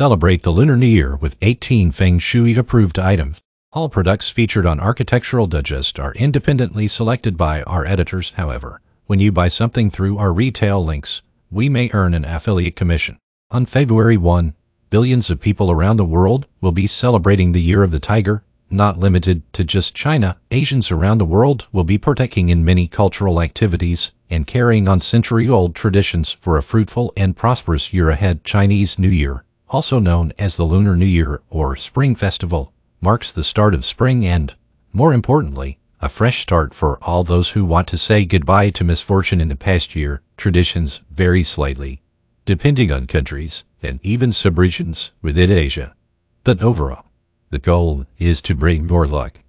[0.00, 3.38] Celebrate the Lunar New Year with 18 Feng Shui approved items.
[3.70, 8.80] All products featured on Architectural Digest are independently selected by our editors, however.
[9.04, 13.18] When you buy something through our retail links, we may earn an affiliate commission.
[13.50, 14.54] On February 1,
[14.88, 18.98] billions of people around the world will be celebrating the Year of the Tiger, not
[18.98, 20.38] limited to just China.
[20.50, 25.74] Asians around the world will be partaking in many cultural activities and carrying on century-old
[25.74, 28.44] traditions for a fruitful and prosperous year ahead.
[28.44, 33.44] Chinese New Year, also known as the Lunar New Year or Spring Festival, marks the
[33.44, 34.54] start of spring and,
[34.92, 39.40] more importantly, a fresh start for all those who want to say goodbye to misfortune
[39.40, 40.22] in the past year.
[40.36, 42.02] Traditions vary slightly,
[42.44, 45.94] depending on countries and even subregions within Asia.
[46.42, 47.04] But overall,
[47.50, 49.40] the goal is to bring more luck,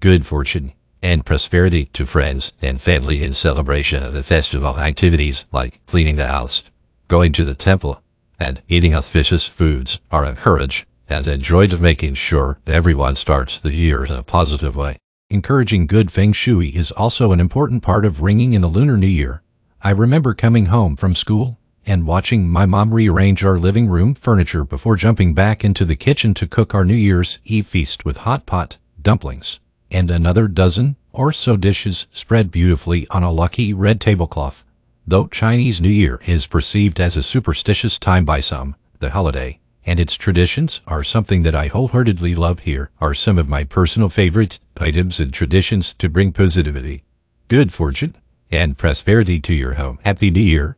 [0.00, 0.72] good fortune,
[1.02, 6.26] and prosperity to friends and family in celebration of the festival activities like cleaning the
[6.26, 6.64] house,
[7.08, 8.01] going to the temple,
[8.42, 14.12] and eating auspicious foods are encouraged and enjoyed making sure everyone starts the year in
[14.12, 14.98] a positive way.
[15.30, 19.06] Encouraging good feng shui is also an important part of ringing in the Lunar New
[19.06, 19.42] Year.
[19.80, 24.64] I remember coming home from school and watching my mom rearrange our living room furniture
[24.64, 28.44] before jumping back into the kitchen to cook our New Year's Eve feast with hot
[28.44, 34.64] pot, dumplings, and another dozen or so dishes spread beautifully on a lucky red tablecloth.
[35.06, 39.98] Though Chinese New Year is perceived as a superstitious time by some, the holiday and
[39.98, 44.60] its traditions are something that I wholeheartedly love here are some of my personal favorite
[44.78, 47.02] items and traditions to bring positivity,
[47.48, 48.16] good fortune,
[48.50, 49.98] and prosperity to your home.
[50.04, 50.76] Happy New Year!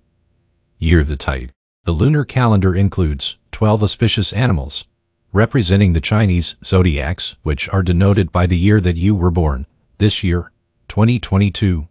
[0.78, 1.52] Year of the Tiger.
[1.84, 4.84] The lunar calendar includes 12 auspicious animals,
[5.32, 9.66] representing the Chinese zodiacs, which are denoted by the year that you were born.
[9.98, 10.50] This year,
[10.88, 11.88] 2022,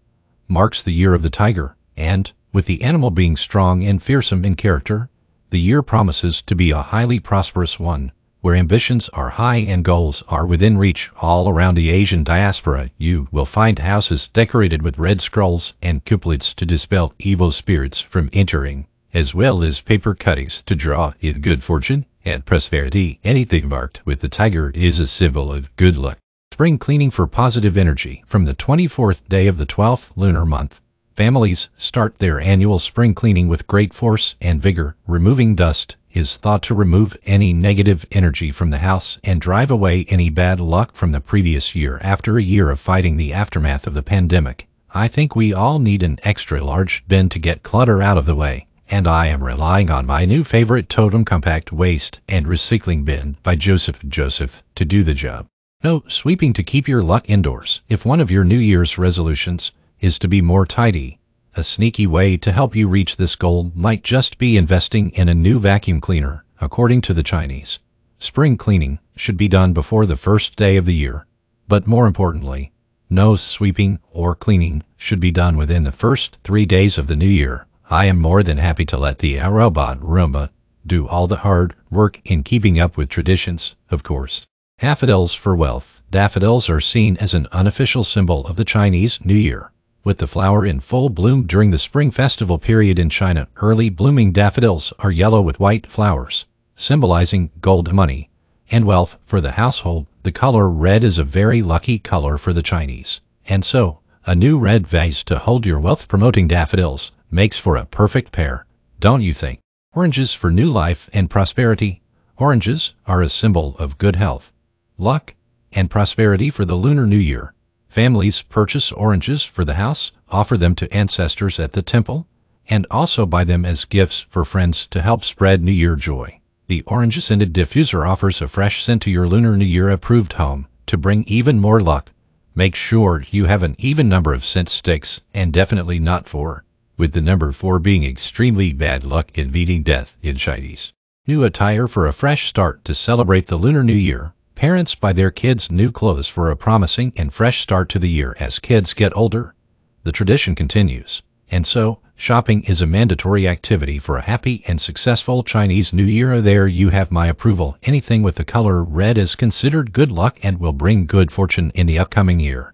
[0.47, 4.55] marks the year of the tiger, and, with the animal being strong and fearsome in
[4.55, 5.09] character,
[5.49, 10.23] the year promises to be a highly prosperous one, where ambitions are high and goals
[10.27, 12.89] are within reach all around the Asian diaspora.
[12.97, 18.29] You will find houses decorated with red scrolls and couplets to dispel evil spirits from
[18.33, 23.19] entering, as well as paper cuttings to draw in good fortune and prosperity.
[23.23, 26.17] Anything marked with the tiger is a symbol of good luck.
[26.51, 30.81] Spring cleaning for positive energy from the 24th day of the 12th lunar month
[31.15, 34.95] Families start their annual spring cleaning with great force and vigor.
[35.05, 40.05] Removing dust is thought to remove any negative energy from the house and drive away
[40.09, 43.93] any bad luck from the previous year after a year of fighting the aftermath of
[43.93, 44.67] the pandemic.
[44.91, 48.35] I think we all need an extra large bin to get clutter out of the
[48.35, 53.37] way, and I am relying on my new favorite Totem Compact Waste and Recycling Bin
[53.43, 55.45] by Joseph Joseph to do the job.
[55.83, 57.81] No sweeping to keep your luck indoors.
[57.87, 59.71] If one of your New Year's resolutions
[60.03, 61.17] is to be more tidy.
[61.55, 65.33] A sneaky way to help you reach this goal might just be investing in a
[65.33, 67.79] new vacuum cleaner, according to the Chinese.
[68.19, 71.25] Spring cleaning should be done before the first day of the year.
[71.69, 72.73] But more importantly,
[73.09, 77.25] no sweeping or cleaning should be done within the first three days of the new
[77.25, 77.65] year.
[77.89, 80.49] I am more than happy to let the robot Roomba
[80.85, 84.45] do all the hard work in keeping up with traditions, of course.
[84.79, 86.01] Daffodils for wealth.
[86.11, 89.69] Daffodils are seen as an unofficial symbol of the Chinese New Year
[90.03, 93.47] with the flower in full bloom during the spring festival period in China.
[93.57, 98.29] Early blooming daffodils are yellow with white flowers, symbolizing gold money
[98.71, 100.07] and wealth for the household.
[100.23, 103.21] The color red is a very lucky color for the Chinese.
[103.47, 108.31] And so, a new red vase to hold your wealth-promoting daffodils makes for a perfect
[108.31, 108.65] pair,
[108.99, 109.59] don't you think?
[109.93, 112.01] Oranges for new life and prosperity.
[112.37, 114.51] Oranges are a symbol of good health,
[114.97, 115.35] luck,
[115.73, 117.53] and prosperity for the Lunar New Year.
[117.93, 122.25] Families purchase oranges for the house, offer them to ancestors at the temple,
[122.67, 126.39] and also buy them as gifts for friends to help spread New Year joy.
[126.65, 130.65] The orange scented diffuser offers a fresh scent to your Lunar New Year approved home
[130.87, 132.09] to bring even more luck.
[132.55, 136.63] Make sure you have an even number of scent sticks and definitely not four,
[136.97, 140.93] with the number four being extremely bad luck in beating death in Chinese.
[141.27, 144.33] New attire for a fresh start to celebrate the Lunar New Year.
[144.63, 148.33] Parents buy their kids new clothes for a promising and fresh start to the year
[148.39, 149.55] as kids get older.
[150.03, 151.21] The tradition continues.
[151.51, 156.39] And so, shopping is a mandatory activity for a happy and successful Chinese New Year.
[156.39, 157.75] There you have my approval.
[157.83, 161.85] Anything with the color red is considered good luck and will bring good fortune in
[161.85, 162.73] the upcoming year.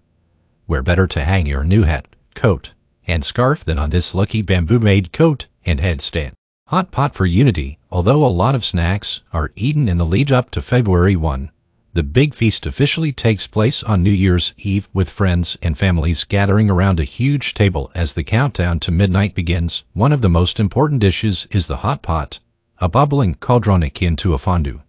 [0.66, 2.06] Where better to hang your new hat,
[2.36, 2.72] coat,
[3.08, 6.34] and scarf than on this lucky bamboo-made coat and headstand.
[6.68, 10.52] Hot pot for unity, although a lot of snacks are eaten in the lead up
[10.52, 11.50] to February 1.
[11.92, 16.70] The big feast officially takes place on New Year's Eve with friends and families gathering
[16.70, 19.82] around a huge table as the countdown to midnight begins.
[19.92, 22.38] One of the most important dishes is the hot pot,
[22.78, 24.82] a bubbling cauldron akin to a fondue.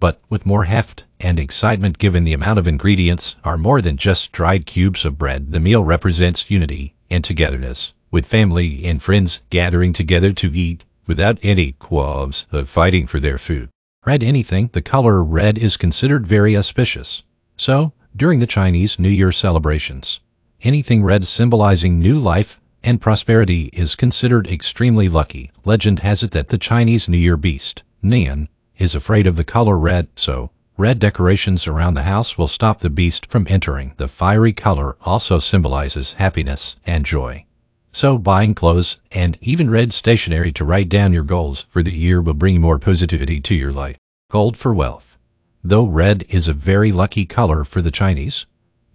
[0.00, 4.32] But with more heft and excitement given the amount of ingredients are more than just
[4.32, 9.92] dried cubes of bread, the meal represents unity and togetherness, with family and friends gathering
[9.92, 13.68] together to eat without any qualms of fighting for their food.
[14.04, 17.22] Red anything, the color red is considered very auspicious.
[17.56, 20.18] So, during the Chinese New Year celebrations,
[20.62, 25.52] anything red symbolizing new life and prosperity is considered extremely lucky.
[25.64, 29.78] Legend has it that the Chinese New Year beast, Nian, is afraid of the color
[29.78, 33.94] red, so red decorations around the house will stop the beast from entering.
[33.98, 37.44] The fiery color also symbolizes happiness and joy.
[37.94, 42.22] So buying clothes and even red stationery to write down your goals for the year
[42.22, 43.98] will bring more positivity to your life.
[44.30, 45.18] Gold for wealth.
[45.62, 48.46] Though red is a very lucky color for the Chinese,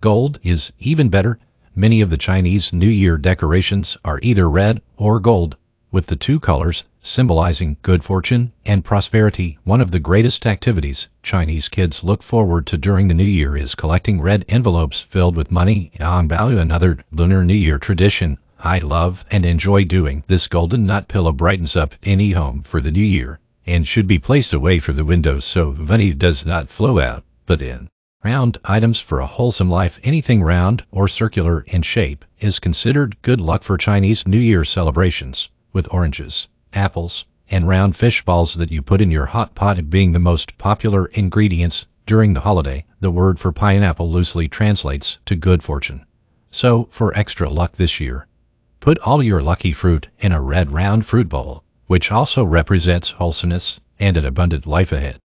[0.02, 1.38] gold is even better.
[1.76, 5.58] Many of the Chinese New Year decorations are either red or gold,
[5.92, 9.60] with the two colors symbolizing good fortune and prosperity.
[9.64, 13.76] One of the greatest activities Chinese kids look forward to during the New Year is
[13.76, 19.46] collecting red envelopes filled with money, hongbao, another Lunar New Year tradition I love and
[19.46, 20.24] enjoy doing.
[20.28, 24.18] This golden nut pillow brightens up any home for the new year and should be
[24.18, 27.90] placed away from the windows so money does not flow out, but in.
[28.24, 33.40] Round items for a wholesome life, anything round or circular in shape, is considered good
[33.40, 38.82] luck for Chinese New Year celebrations, with oranges, apples, and round fish balls that you
[38.82, 42.86] put in your hot pot being the most popular ingredients during the holiday.
[43.00, 46.06] The word for pineapple loosely translates to good fortune.
[46.50, 48.28] So, for extra luck this year,
[48.88, 53.82] Put all your lucky fruit in a red round fruit bowl, which also represents wholesomeness
[54.00, 55.20] and an abundant life ahead.